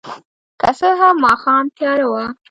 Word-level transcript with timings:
که 0.59 0.69
څه 0.79 0.87
هم 0.99 1.15
ماښام 1.25 1.65
تیاره 1.77 2.05
وه. 2.11 2.25